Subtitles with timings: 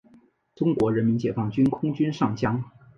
[0.55, 2.63] 中国人民解放军空军上将。